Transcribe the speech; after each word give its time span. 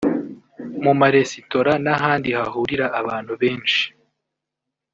mu 0.83 0.91
maresitora 0.99 1.71
n’ahandi 1.83 2.29
hahurira 2.37 2.85
abantu 2.99 3.33
benshi 3.41 3.83